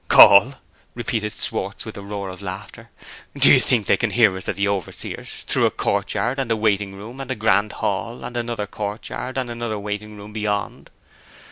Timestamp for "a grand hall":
7.29-8.23